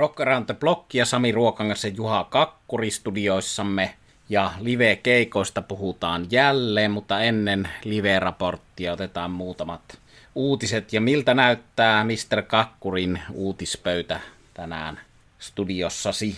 [0.00, 3.94] Rock Around the Block ja Sami Ruokangas ja Juha Kakkuri studioissamme.
[4.28, 9.98] Ja live-keikoista puhutaan jälleen, mutta ennen live-raporttia otetaan muutamat
[10.34, 10.92] uutiset.
[10.92, 12.42] Ja miltä näyttää Mr.
[12.42, 14.20] Kakkurin uutispöytä
[14.54, 15.00] tänään
[15.38, 16.36] studiossasi?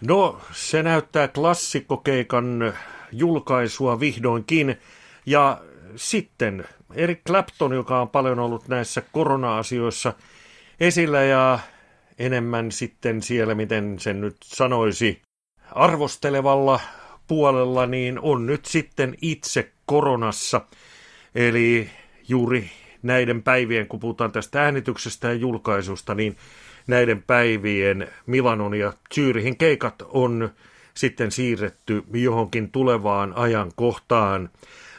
[0.00, 2.74] No, se näyttää klassikkokeikan
[3.12, 4.80] julkaisua vihdoinkin.
[5.26, 5.60] Ja
[5.96, 10.12] sitten Eric Clapton, joka on paljon ollut näissä korona-asioissa
[10.80, 11.58] esillä ja
[12.20, 15.22] enemmän sitten siellä, miten sen nyt sanoisi,
[15.72, 16.80] arvostelevalla
[17.26, 20.60] puolella, niin on nyt sitten itse koronassa.
[21.34, 21.90] Eli
[22.28, 22.70] juuri
[23.02, 26.36] näiden päivien, kun puhutaan tästä äänityksestä ja julkaisusta, niin
[26.86, 30.50] näiden päivien Milanon ja Zyrihin keikat on
[30.94, 34.50] sitten siirretty johonkin tulevaan ajankohtaan.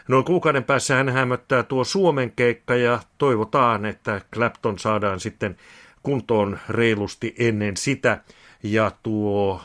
[0.08, 5.58] Noin kuukauden päässä hän hämöttää tuo Suomen keikka ja toivotaan, että Clapton saadaan sitten
[6.04, 8.22] kuntoon reilusti ennen sitä.
[8.64, 9.62] Ja tuo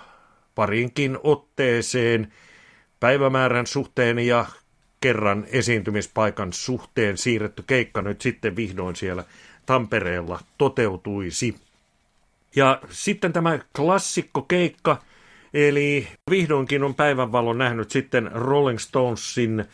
[0.55, 2.33] parinkin otteeseen
[3.01, 4.47] päivämäärän suhteen ja
[5.01, 9.25] kerran esiintymispaikan suhteen siirretty keikka nyt sitten vihdoin siellä
[9.67, 11.57] Tampereella toteutuisi.
[12.57, 15.03] Ja sitten tämä klassikkokeikka,
[15.55, 19.65] eli vihdoinkin on päivänvalon nähnyt sitten Rolling Stonesin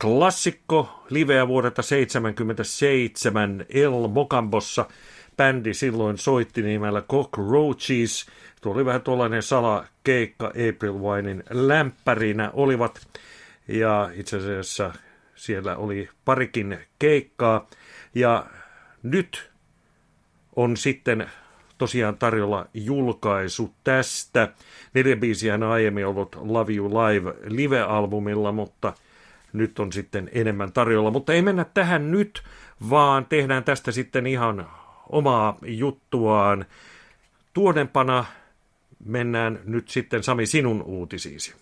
[0.00, 4.86] klassikko liveä vuodelta 77 El Mokambossa.
[5.36, 8.26] Bändi silloin soitti nimellä Cockroaches.
[8.60, 13.06] Tuo oli vähän tuollainen salakeikka April Winein lämpärinä olivat.
[13.68, 14.92] Ja itse asiassa
[15.34, 17.68] siellä oli parikin keikkaa.
[18.14, 18.46] Ja
[19.02, 19.50] nyt
[20.56, 21.26] on sitten
[21.78, 24.48] tosiaan tarjolla julkaisu tästä.
[24.94, 28.92] Neljä biisiä on aiemmin ollut Love You Live live-albumilla, mutta
[29.52, 31.10] nyt on sitten enemmän tarjolla.
[31.10, 32.42] Mutta ei mennä tähän nyt,
[32.90, 34.66] vaan tehdään tästä sitten ihan
[35.08, 36.64] omaa juttuaan.
[37.52, 38.24] Tuodempana
[39.04, 41.54] mennään nyt sitten Sami sinun uutisiisi.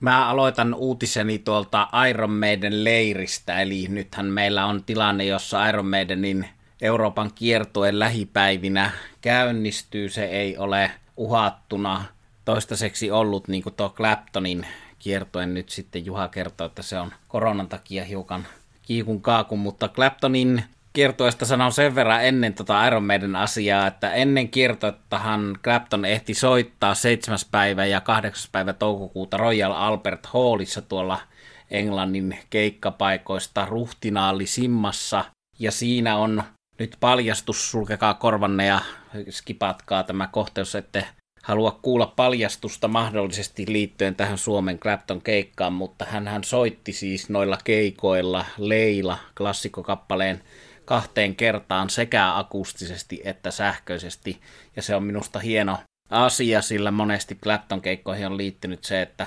[0.00, 6.48] Mä aloitan uutiseni tuolta Iron Maiden leiristä, eli nythän meillä on tilanne, jossa Iron Maidenin
[6.82, 8.90] Euroopan kiertoen lähipäivinä
[9.20, 10.08] käynnistyy.
[10.08, 12.04] Se ei ole uhattuna
[12.44, 14.66] toistaiseksi ollut, niin kuin tuo Claptonin
[14.98, 18.46] kiertoen nyt sitten Juha kertoo, että se on koronan takia hiukan
[18.82, 24.48] kiikun kaakun, mutta Claptonin kiertoista sanon sen verran ennen tota Iron Maiden asiaa, että ennen
[24.48, 27.38] kiertoittahan Clapton ehti soittaa 7.
[27.50, 28.48] päivä ja 8.
[28.52, 31.18] päivä toukokuuta Royal Albert Hallissa tuolla
[31.70, 35.24] Englannin keikkapaikoista ruhtinaali Simmassa.
[35.58, 36.42] Ja siinä on
[36.78, 38.80] nyt paljastus, sulkekaa korvanne ja
[39.30, 41.04] skipatkaa tämä kohteus, ette
[41.42, 48.44] halua kuulla paljastusta mahdollisesti liittyen tähän Suomen Clapton keikkaan, mutta hän soitti siis noilla keikoilla
[48.58, 50.42] Leila klassikokappaleen
[50.90, 54.40] kahteen kertaan sekä akustisesti että sähköisesti,
[54.76, 55.78] ja se on minusta hieno
[56.10, 59.26] asia, sillä monesti Clapton keikkoihin on liittynyt se, että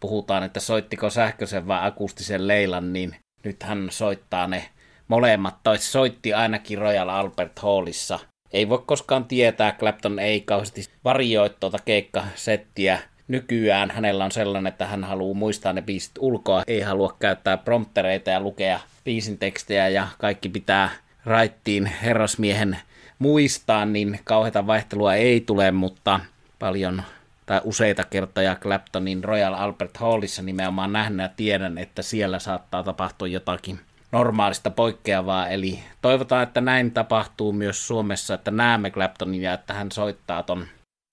[0.00, 4.68] puhutaan, että soittiko sähköisen vai akustisen Leilan, niin nyt hän soittaa ne
[5.08, 8.18] molemmat, tai soitti ainakin Royal Albert Hallissa.
[8.52, 12.98] Ei voi koskaan tietää, Clapton ei kauheasti varioi tuota keikkasettiä.
[13.28, 18.30] Nykyään hänellä on sellainen, että hän haluaa muistaa ne biisit ulkoa, ei halua käyttää promptereita
[18.30, 22.78] ja lukea biisin tekstejä ja kaikki pitää raittiin herrasmiehen
[23.18, 26.20] muistaa, niin kauheita vaihtelua ei tule, mutta
[26.58, 27.02] paljon
[27.46, 33.28] tai useita kertoja Claptonin Royal Albert Hallissa nimenomaan nähnyt ja tiedän, että siellä saattaa tapahtua
[33.28, 33.80] jotakin
[34.12, 39.92] normaalista poikkeavaa, eli toivotaan, että näin tapahtuu myös Suomessa, että näemme Claptonin ja että hän
[39.92, 40.66] soittaa ton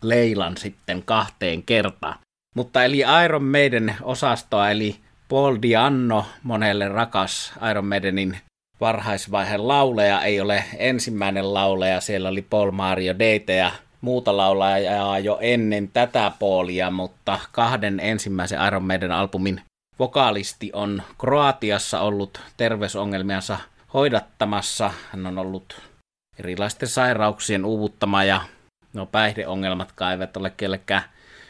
[0.03, 2.19] Leilan sitten kahteen kertaan.
[2.55, 4.95] Mutta eli Iron Maiden osastoa, eli
[5.29, 8.37] Paul Dianno, monelle rakas Iron Maidenin
[8.81, 13.71] varhaisvaiheen lauleja, ei ole ensimmäinen lauleja, siellä oli Paul Mario Deite ja
[14.01, 19.61] muuta laulajaa jo ennen tätä Paulia, mutta kahden ensimmäisen Iron Maiden albumin
[19.99, 23.57] vokaalisti on Kroatiassa ollut terveysongelmiansa
[23.93, 24.91] hoidattamassa.
[25.11, 25.81] Hän on ollut
[26.39, 28.41] erilaisten sairauksien uuvuttama ja
[28.93, 31.03] no päihdeongelmatkaan eivät ole kellekään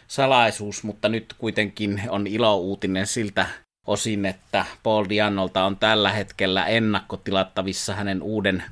[0.07, 3.45] salaisuus, mutta nyt kuitenkin on ilouutinen siltä
[3.87, 8.63] osin, että Paul Diannolta on tällä hetkellä ennakkotilattavissa hänen uuden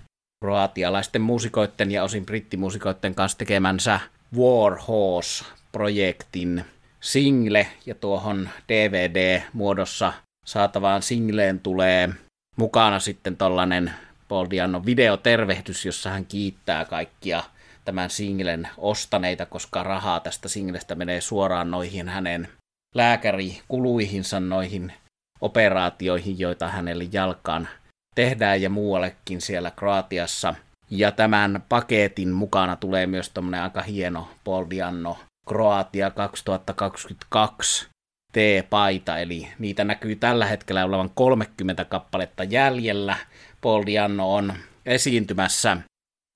[0.44, 4.00] kroatialaisten muusikoiden ja osin brittimuusikoiden kanssa tekemänsä
[4.38, 6.66] War Horse-projektin
[7.00, 7.68] single.
[7.86, 10.14] Ja tuohon DVD-muodossa
[10.46, 12.10] saatavaan singleen tulee
[12.56, 13.94] mukana sitten tollanen
[14.28, 17.44] Paul Dianno videotervehdys, jossa hän kiittää kaikkia
[17.86, 22.48] tämän singlen ostaneita, koska rahaa tästä singlestä menee suoraan noihin hänen
[22.96, 24.94] lääkärikuluihinsa, noihin
[25.42, 27.68] operaatioihin, joita hänelle jalkaan
[28.16, 30.56] tehdään ja muuallekin siellä Kroatiassa.
[30.90, 37.88] Ja tämän paketin mukana tulee myös tämmöinen aika hieno Paul Dianno Kroatia 2022
[38.34, 43.18] T-paita, eli niitä näkyy tällä hetkellä olevan 30 kappaletta jäljellä.
[43.62, 44.54] Paul Dianno on
[44.86, 45.78] esiintymässä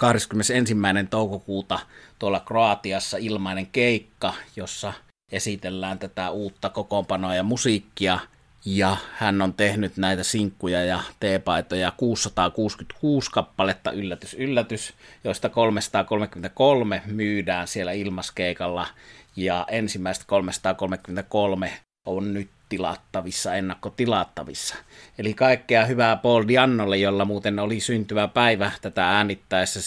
[0.01, 0.75] 21.
[1.09, 1.79] toukokuuta
[2.19, 4.93] tuolla Kroatiassa ilmainen keikka, jossa
[5.33, 8.19] esitellään tätä uutta kokoonpanoa ja musiikkia.
[8.65, 14.93] Ja hän on tehnyt näitä sinkkuja ja teepaitoja 666 kappaletta, yllätys, yllätys,
[15.23, 18.87] joista 333 myydään siellä ilmaskeikalla.
[19.35, 21.71] Ja ensimmäistä 333
[22.05, 24.75] on nyt tilattavissa, ennakkotilattavissa.
[25.17, 29.79] Eli kaikkea hyvää Paul Diannolle, jolla muuten oli syntyvä päivä tätä äänittäessä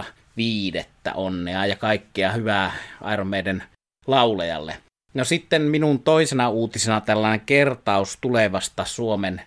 [0.00, 1.12] 17.5.
[1.14, 2.72] onnea ja kaikkea hyvää
[3.12, 3.62] Iron Maiden
[4.06, 4.76] laulejalle.
[5.14, 9.42] No sitten minun toisena uutisena tällainen kertaus tulevasta Suomen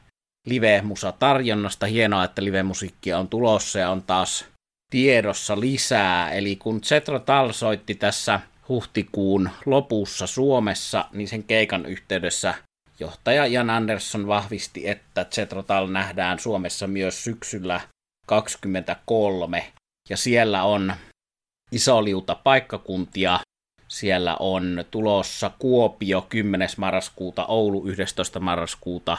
[0.46, 1.86] live-musa-tarjonnasta.
[1.86, 4.46] Hienoa, että live-musiikkia on tulossa ja on taas
[4.92, 6.32] tiedossa lisää.
[6.32, 8.40] Eli kun Zetro Tal soitti tässä
[8.70, 12.54] huhtikuun lopussa Suomessa, niin sen keikan yhteydessä
[13.00, 17.82] johtaja Jan Andersson vahvisti, että Zetrotal nähdään Suomessa myös syksyllä
[18.26, 19.74] 23,
[20.10, 20.94] ja siellä on
[21.72, 23.40] iso liuta paikkakuntia.
[23.88, 26.70] Siellä on tulossa Kuopio 10.
[26.78, 28.40] marraskuuta, Oulu 11.
[28.40, 29.18] marraskuuta,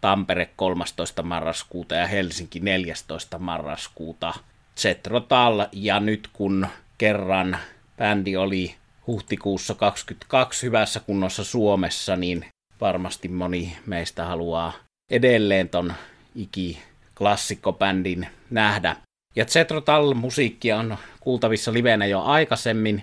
[0.00, 1.22] Tampere 13.
[1.22, 3.38] marraskuuta ja Helsinki 14.
[3.38, 4.34] marraskuuta.
[4.76, 6.66] Zetrotal, ja nyt kun
[6.98, 7.58] kerran
[7.98, 8.74] bändi oli
[9.06, 12.46] huhtikuussa 22 hyvässä kunnossa Suomessa, niin
[12.80, 14.72] varmasti moni meistä haluaa
[15.10, 15.92] edelleen ton
[16.34, 16.78] iki
[17.18, 18.96] klassikkobändin nähdä.
[19.36, 23.02] Ja Zetrotal musiikkia on kuultavissa livenä jo aikaisemmin,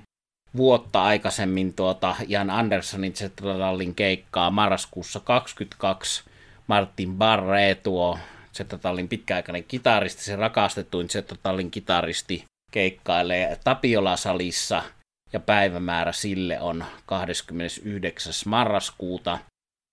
[0.58, 6.24] vuotta aikaisemmin tuota Jan Anderssonin Zetrotalin keikkaa marraskuussa 22.
[6.68, 8.20] Martin Barre, tuo
[8.54, 14.84] Zetrotalin pitkäaikainen kitaristi, se rakastetuin Zetrotalin kitaristi, keikkailee Tapiola-salissa–
[15.36, 18.34] ja päivämäärä sille on 29.
[18.46, 19.40] marraskuuta.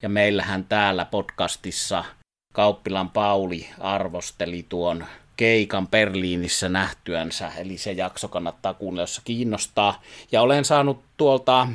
[0.02, 2.04] Ja meillähän täällä podcastissa
[2.52, 5.06] Kauppilan Pauli arvosteli tuon
[5.36, 10.02] keikan Berliinissä nähtyänsä, eli se jakso kannattaa kuunnella, jos kiinnostaa.
[10.32, 11.68] Ja olen saanut tuolta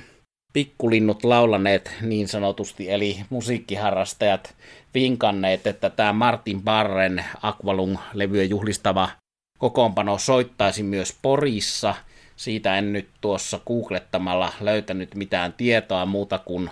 [0.54, 4.56] pikkulinnut laulaneet niin sanotusti, eli musiikkiharrastajat
[4.94, 9.10] vinkanneet, että tämä Martin Barren Aqualung-levyä juhlistava
[9.58, 11.96] kokoonpano soittaisi myös Porissa–
[12.38, 16.70] siitä en nyt tuossa googlettamalla löytänyt mitään tietoa muuta kuin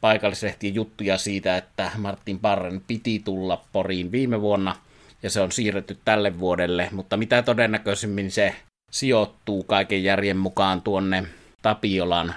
[0.00, 4.76] paikallislehtien juttuja siitä, että Martin Parren piti tulla Poriin viime vuonna
[5.22, 8.54] ja se on siirretty tälle vuodelle, mutta mitä todennäköisimmin se
[8.90, 11.24] sijoittuu kaiken järjen mukaan tuonne
[11.62, 12.34] Tapiolan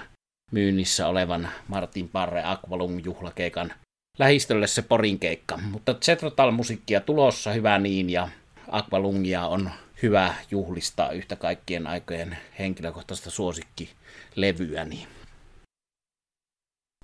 [0.52, 3.72] myynnissä olevan Martin Parre Aqualung juhlakeikan
[4.18, 5.56] lähistölle se Porin keikka.
[5.56, 8.28] Mutta Zetrotal musiikkia tulossa, hyvä niin, ja
[8.68, 9.70] Aqualungia on
[10.02, 15.06] hyvä juhlistaa yhtä kaikkien aikojen henkilökohtaista suosikkilevyäni.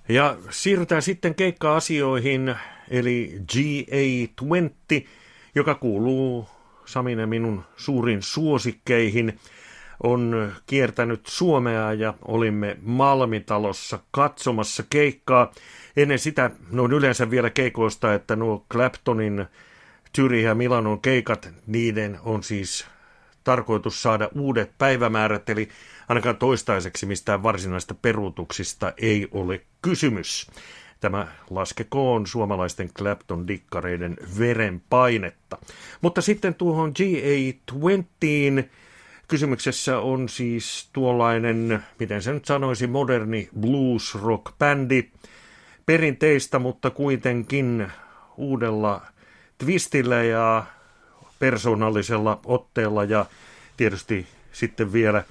[0.09, 2.55] Ja siirrytään sitten keikka-asioihin,
[2.89, 5.07] eli GA20,
[5.57, 6.49] joka kuuluu
[6.85, 9.39] Saminen minun suurin suosikkeihin,
[10.03, 15.51] on kiertänyt Suomea ja olimme Malmitalossa katsomassa keikkaa.
[15.97, 19.45] Ennen sitä, noin yleensä vielä keikoista, että nuo Claptonin
[20.13, 22.85] Tyri ja Milanon keikat, niiden on siis
[23.43, 25.69] tarkoitus saada uudet päivämäärät, eli
[26.09, 30.51] ainakaan toistaiseksi mistään varsinaista peruutuksista ei ole kysymys.
[30.99, 35.57] Tämä laskekoon suomalaisten Clapton-dikkareiden verenpainetta.
[36.01, 38.67] Mutta sitten tuohon GA20
[39.27, 45.09] kysymyksessä on siis tuollainen, miten se nyt sanoisi, moderni blues rock bändi.
[45.85, 47.91] Perinteistä, mutta kuitenkin
[48.37, 49.01] uudella
[49.57, 50.65] twistillä ja
[51.39, 53.25] persoonallisella otteella ja
[53.77, 55.23] tietysti sitten vielä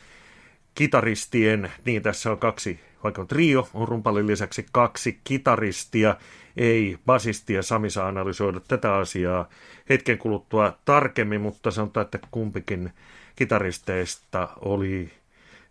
[0.74, 6.16] kitaristien, niin tässä on kaksi, vaikka on trio, on rumpalin lisäksi kaksi kitaristia,
[6.56, 7.62] ei basistia.
[7.62, 9.48] Sami saa analysoida tätä asiaa
[9.88, 12.92] hetken kuluttua tarkemmin, mutta sanotaan, että kumpikin
[13.36, 15.10] kitaristeista oli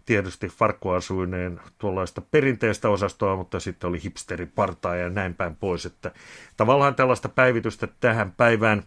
[0.05, 5.85] tietysti farkkuasuineen tuollaista perinteistä osastoa, mutta sitten oli hipsteripartaa ja näin päin pois.
[5.85, 6.11] Että
[6.57, 8.83] tavallaan tällaista päivitystä tähän päivään.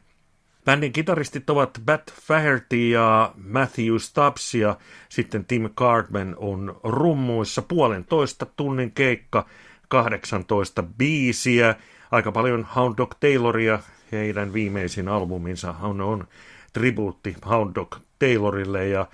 [0.68, 4.76] Bändin kitaristit ovat Bat Faherty ja Matthew Stubbs ja
[5.08, 7.62] sitten Tim Cartman on rummuissa.
[7.62, 9.46] Puolentoista tunnin keikka,
[9.88, 11.74] 18 biisiä,
[12.10, 13.78] aika paljon Hound Dog Tayloria,
[14.12, 16.28] heidän viimeisin albuminsa on, on
[16.72, 19.06] tribuutti Hound Dog Taylorille ja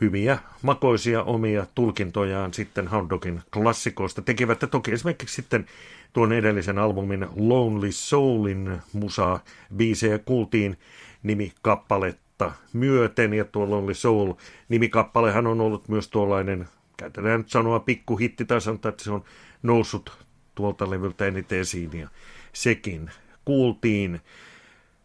[0.00, 4.62] hyviä makoisia omia tulkintojaan sitten Hound Dogin klassikoista tekevät.
[4.62, 5.66] Ja toki esimerkiksi sitten
[6.12, 9.40] tuon edellisen albumin Lonely Soulin musaa
[9.76, 10.78] biisejä kuultiin
[11.22, 14.32] nimikappaletta myöten, ja tuolla oli Soul.
[14.68, 19.24] Nimikappalehan on ollut myös tuollainen, käytetään nyt sanoa pikkuhitti, tai sanotaan, että se on
[19.62, 20.12] noussut
[20.54, 22.08] tuolta levyltä eniten esiin, ja
[22.52, 23.10] sekin
[23.44, 24.20] kuultiin.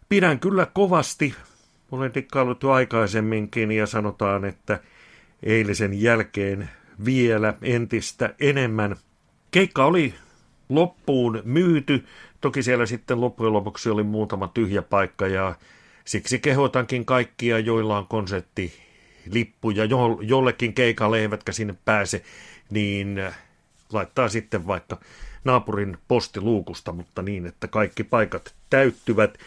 [0.10, 1.36] Pidän kyllä kovasti,
[1.92, 4.80] olen dikkaillut jo aikaisemminkin, ja sanotaan, että
[5.44, 6.70] eilisen jälkeen
[7.06, 8.96] vielä entistä enemmän.
[9.52, 10.14] Keikka oli
[10.70, 12.06] loppuun myyty,
[12.42, 15.56] toki siellä sitten loppujen lopuksi oli muutama tyhjä paikka, ja
[16.06, 18.74] siksi kehotankin kaikkia, joilla on konsertti
[19.32, 22.24] lippuja jo, jollekin keikalle eivätkä sinne pääse,
[22.70, 23.22] niin
[23.94, 25.00] laittaa sitten vaikka
[25.44, 29.38] naapurin postiluukusta, mutta niin, että kaikki paikat täyttyvät.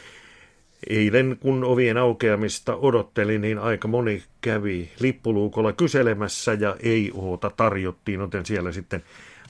[0.88, 8.20] Eilen, kun ovien aukeamista odotteli, niin aika moni kävi lippuluukolla kyselemässä ja ei oota tarjottiin,
[8.20, 9.02] joten siellä sitten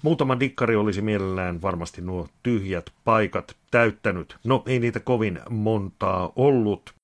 [0.03, 4.37] muutama dikkari olisi mielellään varmasti nuo tyhjät paikat täyttänyt.
[4.45, 6.95] No, ei niitä kovin montaa ollut.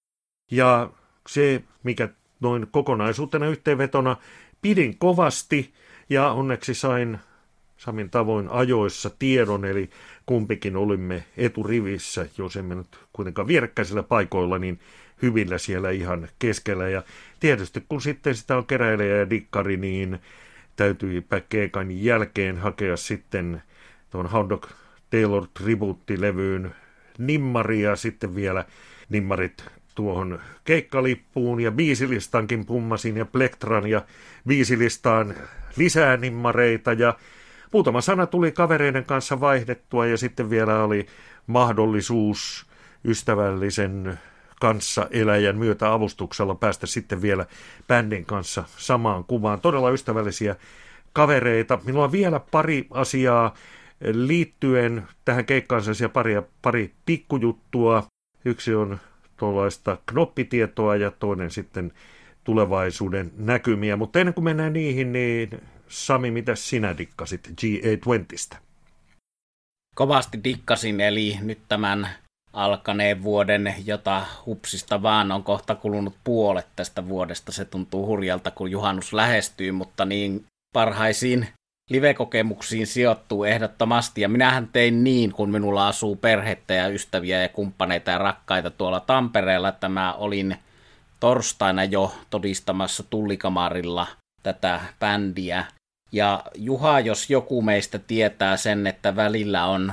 [0.51, 0.91] Ja
[1.29, 2.09] se, mikä
[2.41, 4.17] noin kokonaisuutena yhteenvetona
[4.63, 5.73] pidin kovasti
[6.11, 7.19] ja onneksi sain
[7.77, 9.91] Samin tavoin ajoissa tiedon, eli
[10.27, 14.79] kumpikin olimme eturivissä, jos emme nyt kuitenkaan vierekkäisillä paikoilla, niin
[15.23, 16.89] hyvillä siellä ihan keskellä.
[16.89, 17.03] Ja
[17.41, 20.19] tietysti kun sitten sitä on keräilijä ja dikkari, niin
[20.77, 23.63] täytyi keikan jälkeen hakea sitten
[24.11, 24.67] tuon Hound Dog
[25.11, 26.75] Taylor tribuuttilevyyn
[27.19, 28.65] nimmaria, sitten vielä
[29.09, 29.65] nimmarit
[29.95, 34.03] tuohon keikkalippuun ja biisilistankin pummasin ja plektran ja
[34.49, 35.35] biisilistaan
[35.77, 37.15] lisää nimmareita ja
[37.73, 41.07] muutama sana tuli kavereiden kanssa vaihdettua ja sitten vielä oli
[41.47, 42.67] mahdollisuus
[43.05, 44.19] ystävällisen
[44.61, 47.47] kanssa eläjän myötä avustuksella päästä sitten vielä
[47.89, 49.61] bändin kanssa samaan kuvaan.
[49.61, 50.57] Todella ystävällisiä
[51.13, 51.79] kavereita.
[51.85, 53.55] Minulla on vielä pari asiaa
[54.01, 58.07] liittyen tähän keikkaan ja pari, pari pikkujuttua.
[58.45, 58.99] Yksi on
[59.37, 61.93] tuollaista knoppitietoa ja toinen sitten
[62.45, 63.97] tulevaisuuden näkymiä.
[63.97, 65.51] Mutta ennen kuin mennään niihin, niin
[65.89, 68.57] Sami, mitä sinä dikkasit GA20stä?
[69.95, 72.09] Kovasti dikkasin, eli nyt tämän
[72.53, 77.53] alkaneen vuoden, jota hupsista vaan on kohta kulunut puolet tästä vuodesta.
[77.53, 81.49] Se tuntuu hurjalta, kun juhannus lähestyy, mutta niin parhaisiin
[81.91, 84.21] live-kokemuksiin sijoittuu ehdottomasti.
[84.21, 89.01] Ja minähän tein niin, kun minulla asuu perhettä ja ystäviä ja kumppaneita ja rakkaita tuolla
[89.01, 90.57] Tampereella, että mä olin
[91.21, 94.07] torstaina jo todistamassa tullikamarilla
[94.43, 95.65] tätä bändiä.
[96.13, 99.93] Ja Juha, jos joku meistä tietää sen, että välillä on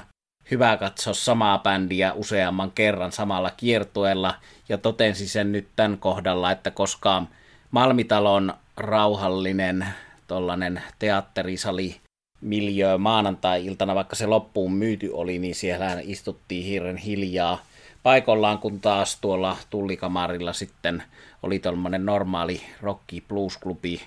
[0.52, 4.36] hyvä katsoa samaa bändiä useamman kerran samalla kiertueella,
[4.70, 7.24] ja totensi sen nyt tämän kohdalla, että koska
[7.72, 9.88] Malmitalon rauhallinen
[10.28, 11.96] tollanen teatterisali
[12.42, 17.66] miljöö maanantai-iltana, vaikka se loppuun myyty oli, niin siellä istuttiin hirren hiljaa.
[18.04, 21.04] Paikallaan, kun taas tuolla tullikamarilla sitten
[21.44, 24.02] oli tuollainen normaali rocky blues klubi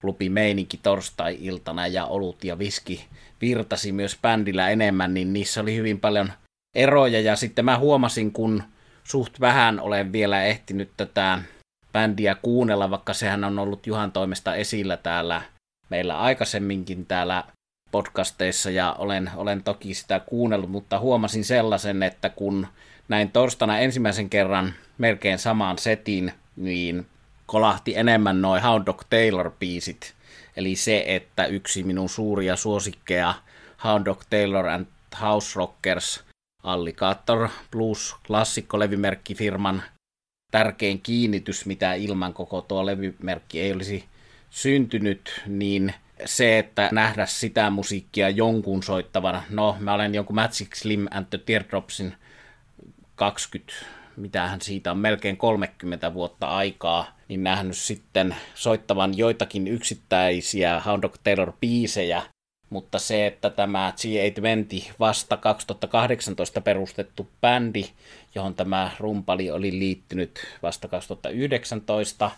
[0.00, 3.06] klubi meininki torstai-iltana ja olut ja viski
[3.40, 6.32] virtasi myös bändillä enemmän, niin niissä oli hyvin paljon
[6.74, 7.20] eroja.
[7.20, 8.62] Ja sitten mä huomasin, kun
[9.04, 11.42] suht vähän olen vielä ehtinyt tätä
[11.92, 15.42] bändiä kuunnella, vaikka sehän on ollut Juhan toimesta esillä täällä
[15.90, 17.44] meillä aikaisemminkin täällä
[17.90, 22.66] podcasteissa ja olen, olen toki sitä kuunnellut, mutta huomasin sellaisen, että kun
[23.08, 27.06] näin torstana ensimmäisen kerran melkein samaan setin, niin
[27.50, 30.12] kolahti enemmän noin Hound Dog Taylor-biisit.
[30.56, 33.34] Eli se, että yksi minun suuria suosikkeja
[33.84, 34.86] Hound Dog Taylor and
[35.20, 36.24] House Rockers
[36.62, 39.82] Alligator Blues klassikkolevymerkkifirman
[40.50, 44.04] tärkein kiinnitys, mitä ilman koko tuo levymerkki ei olisi
[44.50, 51.06] syntynyt, niin se, että nähdä sitä musiikkia jonkun soittavana, no mä olen jonkun Magic Slim
[51.10, 52.14] and the Teardropsin
[53.14, 53.72] 20
[54.16, 61.16] mitähän siitä on melkein 30 vuotta aikaa, niin nähnyt sitten soittavan joitakin yksittäisiä Hound Dog
[61.24, 62.22] Taylor biisejä,
[62.70, 67.84] mutta se, että tämä G820 vasta 2018 perustettu bändi,
[68.34, 72.30] johon tämä rumpali oli liittynyt vasta 2019,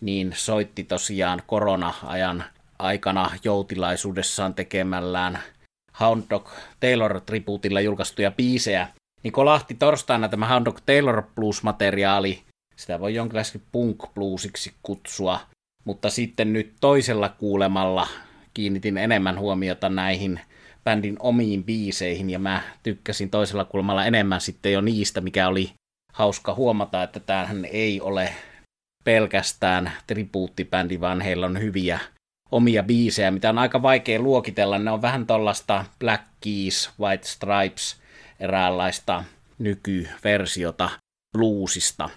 [0.00, 2.44] niin soitti tosiaan korona-ajan
[2.78, 5.38] aikana joutilaisuudessaan tekemällään
[6.00, 6.50] Hound Dog
[6.80, 8.88] Taylor-tribuutilla julkaistuja biisejä,
[9.24, 12.42] niin kolahti torstaina tämä Hound Taylor Blues-materiaali,
[12.76, 15.40] sitä voi jonkinlaisesti punk bluesiksi kutsua,
[15.84, 18.08] mutta sitten nyt toisella kuulemalla
[18.54, 20.40] kiinnitin enemmän huomiota näihin
[20.84, 25.72] bändin omiin biiseihin, ja mä tykkäsin toisella kulmalla enemmän sitten jo niistä, mikä oli
[26.12, 28.34] hauska huomata, että tämähän ei ole
[29.04, 32.00] pelkästään tribuuttibändi, vaan heillä on hyviä
[32.50, 34.78] omia biisejä, mitä on aika vaikea luokitella.
[34.78, 38.03] Ne on vähän tuollaista Black Keys, White Stripes,
[38.44, 39.24] eräänlaista
[39.58, 40.90] nykyversiota
[41.32, 42.10] bluesista.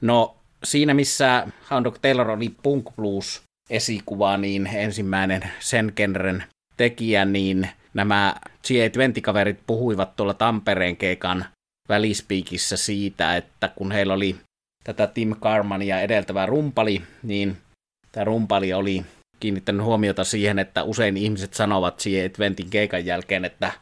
[0.00, 6.44] No, siinä missä Hound Dog Taylor oli punk blues esikuva, niin ensimmäinen sen genren
[6.76, 8.34] tekijä, niin nämä
[8.68, 11.44] G20-kaverit puhuivat tuolla Tampereen keikan
[11.88, 14.36] välispiikissä siitä, että kun heillä oli
[14.84, 17.56] tätä Tim Carmania edeltävä rumpali, niin
[18.12, 19.04] tämä rumpali oli
[19.40, 23.72] kiinnittänyt huomiota siihen, että usein ihmiset sanovat G20 keikan jälkeen, että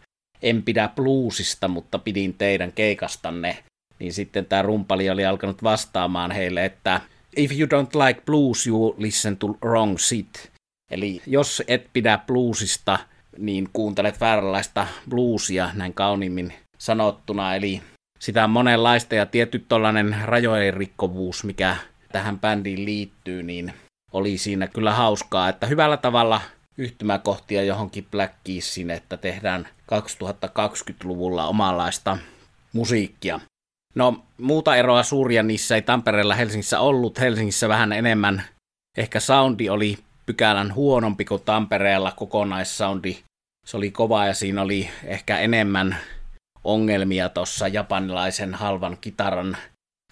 [0.43, 3.65] en pidä bluesista, mutta pidin teidän keikastanne.
[3.99, 7.01] Niin sitten tämä rumpali oli alkanut vastaamaan heille, että
[7.37, 10.51] if you don't like blues, you listen to wrong shit.
[10.91, 12.99] Eli jos et pidä bluesista,
[13.39, 17.55] niin kuuntelet vääränlaista bluesia näin kauniimmin sanottuna.
[17.55, 17.83] Eli
[18.19, 21.77] sitä on monenlaista ja tietty tuollainen rajojen rikkovuus, mikä
[22.13, 23.73] tähän bändiin liittyy, niin
[24.13, 26.41] oli siinä kyllä hauskaa, että hyvällä tavalla
[26.81, 32.19] yhtymäkohtia johonkin Black Keessiin, että tehdään 2020-luvulla omanlaista
[32.73, 33.41] musiikkia.
[33.95, 37.21] No muuta eroa suuria niissä ei Tampereella Helsingissä ollut.
[37.21, 38.43] Helsingissä vähän enemmän
[38.97, 43.19] ehkä soundi oli pykälän huonompi kuin Tampereella kokonaissoundi.
[43.67, 45.97] Se oli kova ja siinä oli ehkä enemmän
[46.65, 49.57] ongelmia tuossa japanilaisen halvan kitaran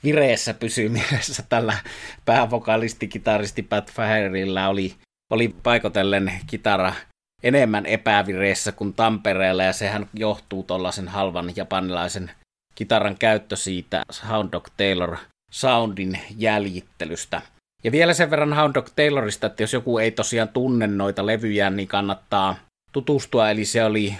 [0.05, 1.77] vireessä pysymisessä tällä
[2.25, 4.95] päävokalisti-kitaristi Pat Faherilla oli,
[5.33, 6.93] oli paikotellen kitara
[7.43, 12.31] enemmän epävireessä kuin Tampereella ja sehän johtuu tuollaisen halvan japanilaisen
[12.75, 15.17] kitaran käyttö siitä Hound Dog Taylor
[15.51, 17.43] soundin jäljittelystä.
[17.85, 21.71] Ja vielä sen verran Hound Dog Taylorista, että jos joku ei tosiaan tunne noita levyjä,
[21.71, 22.57] niin kannattaa
[22.93, 23.51] tutustua.
[23.51, 24.15] Eli se oli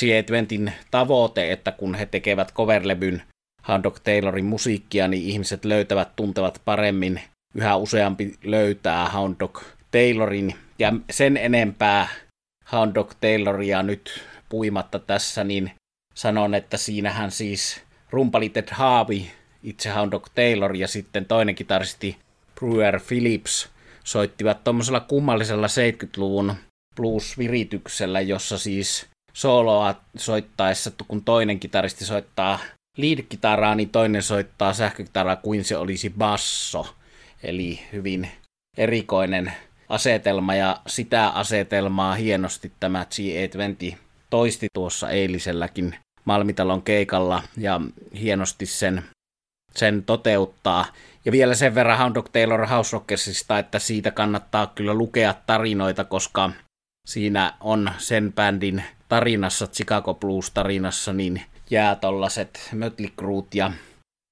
[0.00, 3.22] G20 tavoite, että kun he tekevät coverlevyn
[3.68, 7.20] Hound Dog Taylorin musiikkia, niin ihmiset löytävät, tuntevat paremmin.
[7.54, 10.54] Yhä useampi löytää Hound Dog Taylorin.
[10.78, 12.08] Ja sen enempää
[12.72, 15.72] Hound Dog Tayloria nyt puimatta tässä, niin
[16.14, 19.20] sanon, että siinähän siis rumpali Ted Harvey,
[19.62, 22.18] itse Hound Dog Taylor ja sitten toinen kitaristi
[22.54, 23.68] Brewer Phillips
[24.04, 26.54] soittivat tuommoisella kummallisella 70-luvun
[26.96, 32.58] blues-virityksellä, jossa siis soloa soittaessa, kun toinen kitaristi soittaa
[32.96, 36.94] lead-kitaraa, niin toinen soittaa sähkökitaraa kuin se olisi basso.
[37.42, 38.28] Eli hyvin
[38.76, 39.52] erikoinen
[39.88, 43.06] asetelma ja sitä asetelmaa hienosti tämä
[43.92, 43.96] G820
[44.30, 47.80] toisti tuossa eiliselläkin Malmitalon keikalla ja
[48.20, 49.04] hienosti sen,
[49.74, 50.86] sen toteuttaa.
[51.24, 56.04] Ja vielä sen verran Hound Dog Taylor House Rockersista, että siitä kannattaa kyllä lukea tarinoita,
[56.04, 56.50] koska
[57.06, 63.10] siinä on sen bändin tarinassa, Chicago Blues-tarinassa, niin jää tollaset Mötley
[63.54, 63.72] ja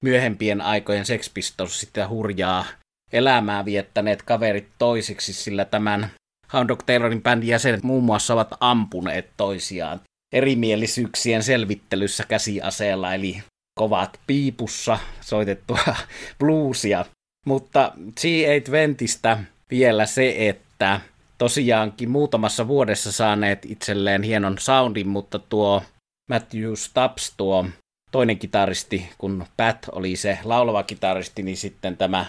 [0.03, 2.65] myöhempien aikojen Sex Pistols sitä hurjaa
[3.13, 6.11] elämää viettäneet kaverit toisiksi, sillä tämän
[6.53, 10.01] Hound Dog Taylorin bändin jäsenet muun muassa ovat ampuneet toisiaan
[10.33, 13.43] erimielisyyksien selvittelyssä käsiaseella, eli
[13.79, 15.79] kovat piipussa soitettua
[16.39, 17.05] bluesia.
[17.45, 19.37] Mutta G820
[19.69, 21.01] vielä se, että
[21.37, 25.83] tosiaankin muutamassa vuodessa saaneet itselleen hienon soundin, mutta tuo
[26.29, 27.65] Matthew Stubbs, tuo
[28.11, 32.25] toinen kitaristi, kun Pat oli se laulava kitaristi, niin sitten tämä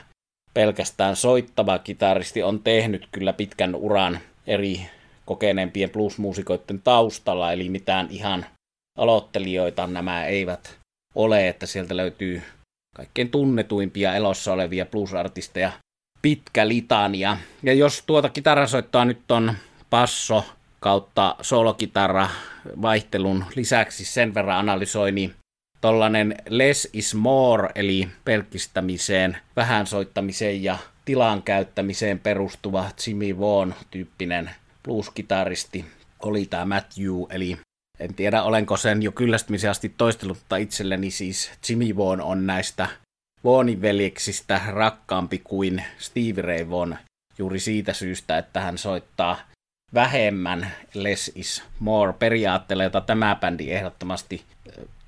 [0.59, 4.87] pelkästään soittava kitaristi on tehnyt kyllä pitkän uran eri
[5.25, 8.47] kokeneempien bluesmuusikoiden taustalla, eli mitään ihan
[8.99, 10.79] aloittelijoita nämä eivät
[11.15, 12.43] ole, että sieltä löytyy
[12.97, 15.73] kaikkein tunnetuimpia elossa olevia bluesartisteja
[16.23, 17.37] pitkä litania.
[17.63, 19.55] Ja jos tuota kitarasoittoa nyt on
[19.91, 20.45] passo
[20.81, 22.29] kautta solokitara
[22.83, 25.35] vaihtelun lisäksi sen verran analysoi, niin
[25.81, 34.51] tollanen less is more, eli pelkistämiseen, vähän soittamiseen ja tilan käyttämiseen perustuva Jimmy Vaughan-tyyppinen
[34.83, 35.85] blues-kitaristi
[36.23, 37.59] oli tämä Matthew, eli
[38.01, 42.89] en tiedä olenko sen jo kyllästymisen asti toistellut, mutta itselleni siis Jimmy Vaughan on näistä
[43.45, 46.99] Vaughnin veljeksistä rakkaampi kuin Steve Ray Vaughan
[47.39, 49.39] juuri siitä syystä, että hän soittaa
[49.95, 54.43] vähemmän less is more periaatteella, jota tämä bändi ehdottomasti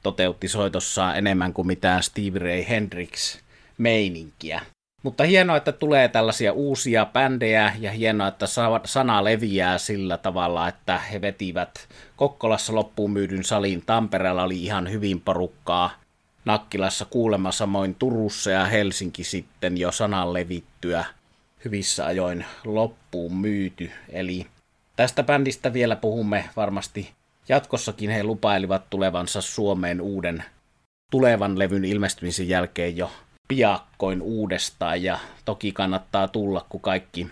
[0.03, 3.39] toteutti soitossaan enemmän kuin mitään Steve Ray Hendrix
[3.79, 4.61] meininkiä.
[5.03, 8.47] Mutta hienoa, että tulee tällaisia uusia bändejä ja hienoa, että
[8.85, 13.83] sana leviää sillä tavalla, että he vetivät Kokkolassa loppuun myydyn saliin.
[13.87, 15.91] Tampereella oli ihan hyvin porukkaa.
[16.45, 21.05] Nakkilassa kuulemma samoin Turussa ja Helsinki sitten jo sanan levittyä
[21.65, 23.91] hyvissä ajoin loppuun myyty.
[24.09, 24.47] Eli
[24.97, 27.11] tästä bändistä vielä puhumme varmasti
[27.51, 28.11] jatkossakin.
[28.11, 30.45] He lupailivat tulevansa Suomeen uuden
[31.11, 33.11] tulevan levyn ilmestymisen jälkeen jo
[33.49, 37.27] piakkoin uudestaan ja toki kannattaa tulla, kun kaikki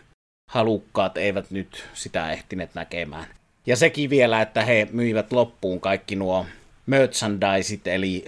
[0.51, 3.27] halukkaat eivät nyt sitä ehtineet näkemään.
[3.67, 6.47] Ja sekin vielä, että he myivät loppuun kaikki nuo
[6.87, 8.25] merchandiseit, eli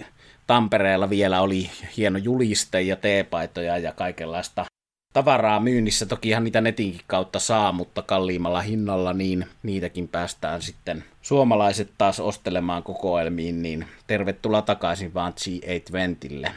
[0.47, 4.65] Tampereella vielä oli hieno juliste ja teepaitoja ja kaikenlaista
[5.13, 6.05] tavaraa myynnissä.
[6.05, 12.83] Tokihan niitä netinkin kautta saa, mutta kalliimmalla hinnalla, niin niitäkin päästään sitten suomalaiset taas ostelemaan
[12.83, 16.51] kokoelmiin, niin tervetuloa takaisin vaan G820.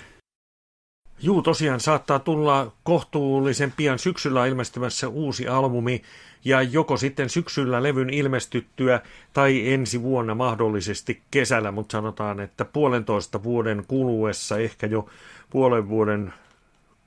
[1.21, 6.03] Juu, tosiaan saattaa tulla kohtuullisen pian syksyllä ilmestymässä uusi albumi,
[6.45, 9.01] ja joko sitten syksyllä levyn ilmestyttyä
[9.33, 15.09] tai ensi vuonna mahdollisesti kesällä, mutta sanotaan, että puolentoista vuoden kuluessa, ehkä jo
[15.51, 16.33] puolen vuoden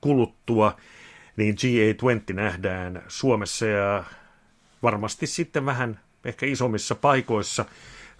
[0.00, 0.76] kuluttua,
[1.38, 4.04] niin GA20 nähdään Suomessa ja
[4.82, 7.64] varmasti sitten vähän ehkä isommissa paikoissa,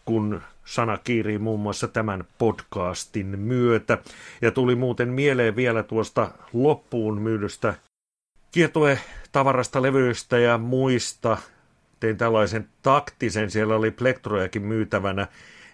[0.04, 3.98] kun sana kiirii muun muassa tämän podcastin myötä.
[4.42, 7.74] Ja tuli muuten mieleen vielä tuosta loppuun myydystä
[8.52, 8.98] kietoe
[9.32, 11.38] tavarasta levyistä ja muista.
[12.00, 15.26] Tein tällaisen taktisen, siellä oli plektrojakin myytävänä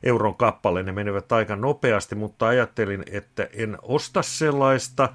[0.03, 5.09] euron kappale, ne menevät aika nopeasti, mutta ajattelin, että en osta sellaista,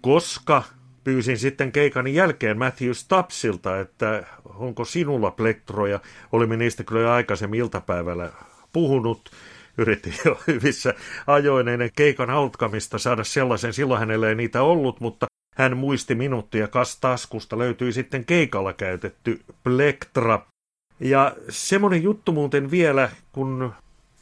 [0.00, 0.62] koska
[1.04, 6.00] pyysin sitten keikan jälkeen Matthew Stubbsilta, että onko sinulla plektroja.
[6.32, 8.32] Olimme niistä kyllä jo aikaisemmin iltapäivällä
[8.72, 9.30] puhunut.
[9.78, 10.94] Yritin jo hyvissä
[11.26, 13.72] ajoin ennen keikan alkamista saada sellaisen.
[13.72, 18.72] Silloin hänellä ei niitä ollut, mutta hän muisti minut ja kas taskusta löytyi sitten keikalla
[18.72, 20.46] käytetty plektra.
[21.00, 23.72] Ja semmoinen juttu muuten vielä, kun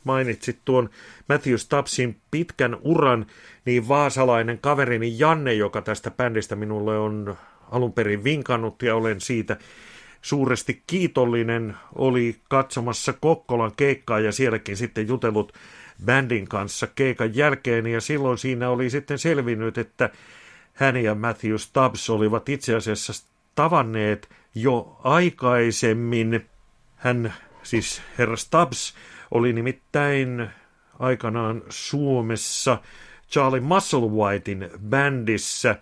[0.05, 0.91] mainitsit tuon
[1.29, 3.27] Matthew Stubbsin pitkän uran,
[3.65, 7.37] niin vaasalainen kaverini Janne, joka tästä bändistä minulle on
[7.71, 9.57] alun perin vinkannut ja olen siitä
[10.23, 15.53] suuresti kiitollinen, oli katsomassa Kokkolan keikkaa ja sielläkin sitten jutellut
[16.05, 20.11] bändin kanssa keikan jälkeen ja silloin siinä oli sitten selvinnyt, että
[20.75, 23.13] hän ja Matthew Stubbs olivat itse asiassa
[23.55, 26.47] tavanneet jo aikaisemmin.
[26.97, 28.95] Hän, siis herra Stubbs,
[29.33, 30.49] oli nimittäin
[30.99, 32.79] aikanaan Suomessa
[33.31, 35.77] Charlie Musselwhitein bändissä.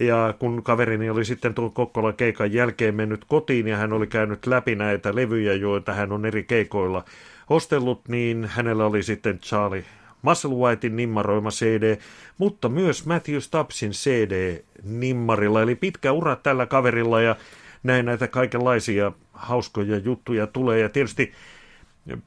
[0.00, 4.46] Ja kun kaverini oli sitten tuon Kokkolan keikan jälkeen mennyt kotiin ja hän oli käynyt
[4.46, 7.04] läpi näitä levyjä, joita hän on eri keikoilla
[7.50, 9.84] ostellut, niin hänellä oli sitten Charlie
[10.22, 11.96] Musselwhitein nimmaroima CD,
[12.38, 15.62] mutta myös Matthew Stubbsin CD nimmarilla.
[15.62, 17.36] Eli pitkä ura tällä kaverilla ja
[17.82, 20.80] näin näitä kaikenlaisia hauskoja juttuja tulee.
[20.80, 21.32] Ja tietysti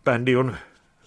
[0.04, 0.56] bändi on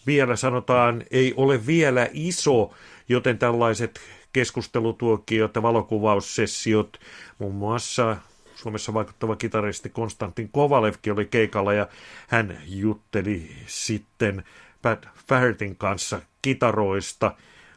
[0.07, 2.75] vielä sanotaan, ei ole vielä iso,
[3.09, 4.01] joten tällaiset
[4.33, 7.01] keskustelutuokiot ja valokuvaussessiot,
[7.39, 8.17] muun muassa
[8.55, 11.89] Suomessa vaikuttava kitaristi Konstantin Kovalevki oli keikalla ja
[12.29, 14.45] hän jutteli sitten
[14.83, 17.35] Pat Fahertin kanssa kitaroista,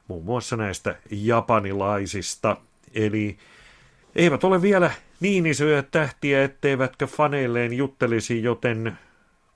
[0.08, 2.58] muun muassa näistä japanilaisista.
[2.94, 3.38] Eli
[4.16, 8.98] eivät ole vielä niin isoja tähtiä, etteivätkö faneilleen juttelisi, joten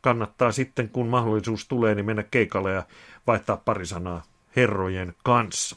[0.01, 2.83] kannattaa sitten, kun mahdollisuus tulee, niin mennä keikalle ja
[3.27, 4.23] vaihtaa pari sanaa
[4.55, 5.75] herrojen kanssa.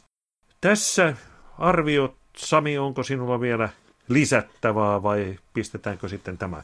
[0.61, 1.17] Tässä
[1.59, 3.69] arviot, Sami, onko sinulla vielä
[4.09, 6.63] lisättävää vai pistetäänkö sitten tämä,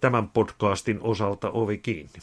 [0.00, 2.18] tämän podcastin osalta ovi kiinni?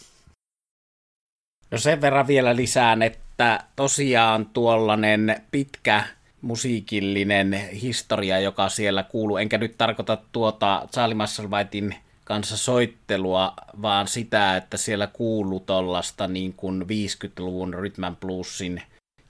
[1.72, 6.04] No sen verran vielä lisään, että tosiaan tuollainen pitkä
[6.41, 14.58] musiikillinen historia, joka siellä kuuluu, enkä nyt tarkoita tuota Charlie Musselwhitein kanssa soittelua, vaan sitä,
[14.58, 18.82] että siellä kuuluu tuollaista niin kuin 50-luvun Rhythm Bluesin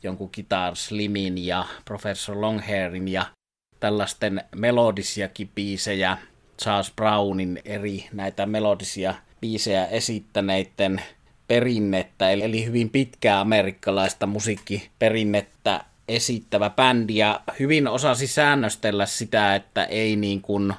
[0.03, 3.25] jonkun Guitar Slimin ja Professor Longhairin ja
[3.79, 6.17] tällaisten melodisiakin biisejä,
[6.61, 11.01] Charles Brownin eri näitä melodisia biisejä esittäneiden
[11.47, 20.15] perinnettä, eli hyvin pitkää amerikkalaista musiikkiperinnettä esittävä bändi, ja hyvin osasi säännöstellä sitä, että ei
[20.15, 20.73] niin kuin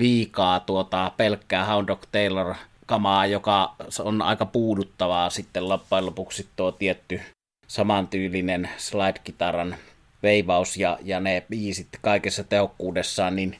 [0.00, 2.54] liikaa tuota pelkkää Hound Dog Taylor
[2.86, 7.20] kamaa, joka on aika puuduttavaa sitten loppujen lopuksi tuo tietty
[7.68, 9.76] samantyylinen slide-kitaran
[10.22, 13.56] veivaus ja, ja ne biisit kaikessa tehokkuudessaan, niin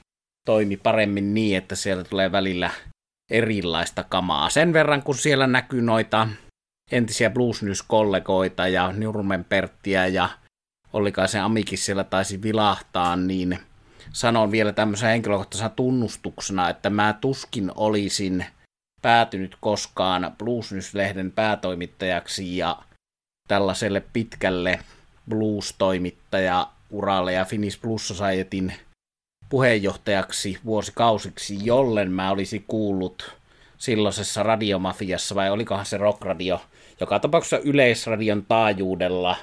[0.47, 2.71] toimi paremmin niin, että siellä tulee välillä
[3.31, 4.51] erilaista kamaa.
[4.51, 6.29] Sen verran, kun siellä näkyy noita
[6.93, 10.29] entisiä Blues News-kollegoita ja Nurmen Perttiä ja
[10.93, 13.59] Ollikaan se Amikis siellä taisi vilahtaa, niin–
[14.13, 18.47] sanon vielä tämmöisen henkilökohtaisena tunnustuksena, että mä tuskin olisin
[19.03, 22.79] päätynyt koskaan Blues News-lehden päätoimittajaksi ja
[23.49, 24.79] tällaiselle pitkälle
[25.29, 28.73] blues-toimittaja uralle ja Finnish Blues Societyn
[29.49, 33.37] puheenjohtajaksi vuosikausiksi, jollen mä olisi kuullut
[33.79, 36.61] silloisessa radiomafiassa, vai olikohan se rockradio,
[37.01, 39.37] joka tapauksessa yleisradion taajuudella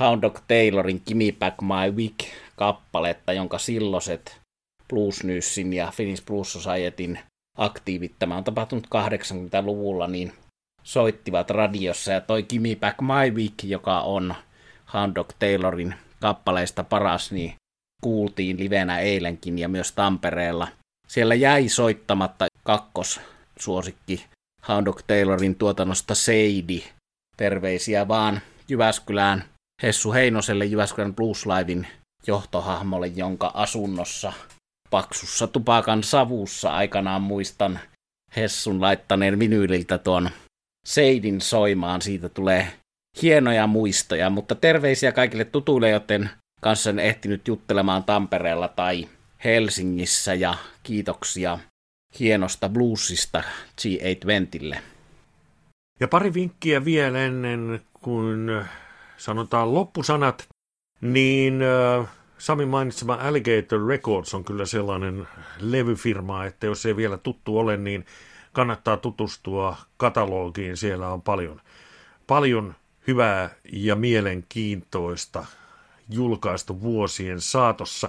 [0.00, 2.18] Hound Dog Taylorin Gimme Back My Week
[2.56, 4.40] kappaletta, jonka silloiset
[4.88, 7.18] Blues Newsin ja Finnish Blues Societyn
[7.58, 10.32] aktiivit, tämä on tapahtunut 80-luvulla, niin
[10.82, 14.34] soittivat radiossa ja toi Gimme Back My Week, joka on
[14.94, 17.54] Hound Dog Taylorin kappaleista paras, niin
[18.02, 20.68] kuultiin livenä eilenkin ja myös Tampereella
[21.08, 24.24] siellä jäi soittamatta kakkossuosikki
[24.68, 26.82] Hound Dog Taylorin tuotannosta Seidi.
[27.36, 29.44] Terveisiä vaan Jyväskylään
[29.82, 31.86] Hessu Heinoselle Jyväskylän Blues Livein
[32.26, 34.32] johtohahmolle, jonka asunnossa
[34.90, 37.80] paksussa tupakan savussa aikanaan muistan
[38.36, 40.30] Hessun laittaneen vinyyliltä tuon
[40.86, 42.02] Seidin soimaan.
[42.02, 42.72] Siitä tulee
[43.22, 49.08] hienoja muistoja, mutta terveisiä kaikille tutuille, joten kanssa en ehtinyt juttelemaan Tampereella tai
[49.44, 51.58] Helsingissä ja kiitoksia
[52.20, 53.42] hienosta bluesista
[53.82, 54.78] G820.
[56.00, 58.64] Ja pari vinkkiä vielä ennen kuin
[59.16, 60.48] sanotaan loppusanat,
[61.04, 61.60] niin
[62.38, 65.28] Sami mainitsema Alligator Records on kyllä sellainen
[65.60, 68.06] levyfirma, että jos ei vielä tuttu ole, niin
[68.52, 70.76] kannattaa tutustua katalogiin.
[70.76, 71.60] Siellä on paljon,
[72.26, 72.74] paljon
[73.06, 75.46] hyvää ja mielenkiintoista
[76.10, 78.08] julkaistu vuosien saatossa.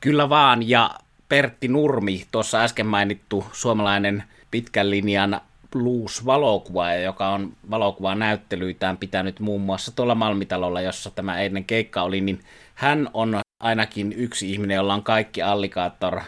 [0.00, 0.90] Kyllä vaan, ja
[1.28, 5.40] Pertti Nurmi, tuossa äsken mainittu suomalainen pitkän linjan
[5.76, 12.20] blues-valokuvaaja, joka on valokuvan näyttelyitään pitänyt muun muassa tuolla Malmitalolla, jossa tämä ennen keikka oli,
[12.20, 12.40] niin
[12.74, 16.20] hän on ainakin yksi ihminen, jolla on kaikki Alligator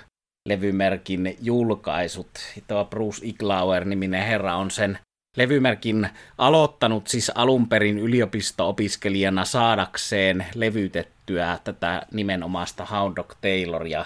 [0.49, 2.31] levymerkin julkaisut.
[2.69, 4.99] Tuo Bruce Iglauer-niminen herra on sen
[5.37, 6.09] levymerkin
[6.39, 14.05] aloittanut siis alun perin yliopisto-opiskelijana saadakseen levytettyä tätä nimenomaista Hound Dog Tayloria.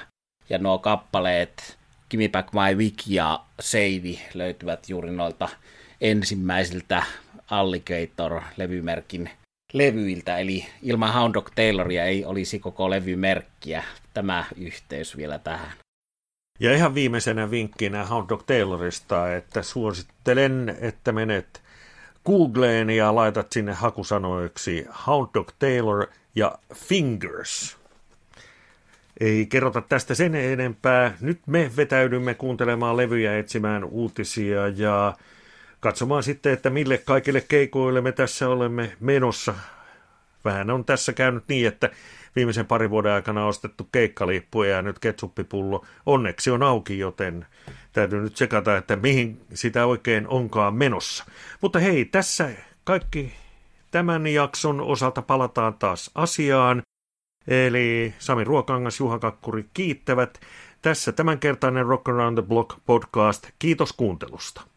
[0.50, 1.78] Ja nuo kappaleet
[2.12, 5.48] Gimme Back My Wig ja Seivi löytyvät juuri noilta
[6.00, 7.02] ensimmäisiltä
[7.50, 9.30] Alligator-levymerkin
[9.72, 13.84] levyiltä, eli ilman Hound Dog Tayloria ei olisi koko levymerkkiä.
[14.14, 15.72] Tämä yhteys vielä tähän.
[16.60, 21.62] Ja ihan viimeisenä vinkkinä Hound Dog Taylorista, että suosittelen, että menet
[22.26, 27.81] Googleen ja laitat sinne hakusanoiksi Hound Dog Taylor ja Fingers.
[29.22, 31.16] Ei kerrota tästä sen enempää.
[31.20, 35.14] Nyt me vetäydymme kuuntelemaan levyjä, etsimään uutisia ja
[35.80, 39.54] katsomaan sitten, että mille kaikille keikoille me tässä olemme menossa.
[40.44, 41.90] Vähän on tässä käynyt niin, että
[42.36, 47.46] viimeisen parin vuoden aikana ostettu keikkalippu ja nyt ketsuppipullo onneksi on auki, joten
[47.92, 51.24] täytyy nyt sekata, että mihin sitä oikein onkaan menossa.
[51.60, 52.50] Mutta hei, tässä
[52.84, 53.32] kaikki
[53.90, 56.82] tämän jakson osalta palataan taas asiaan.
[57.48, 60.40] Eli Sami Ruokangas, Juha Kakkuri kiittävät.
[60.82, 63.50] Tässä tämänkertainen Rock Around the Block podcast.
[63.58, 64.71] Kiitos kuuntelusta.